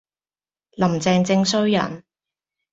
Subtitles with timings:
[0.71, 2.03] 林鄭正衰人